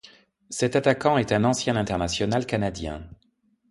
Cet 0.49 0.75
attaquant 0.75 1.19
est 1.19 1.31
un 1.31 1.43
ancien 1.43 1.75
international 1.75 2.47
canadien. 2.47 3.07